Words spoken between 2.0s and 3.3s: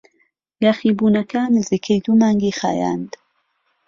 دوو مانگی خایاند.